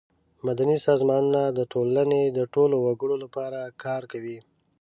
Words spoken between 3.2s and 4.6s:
لپاره کار کوي.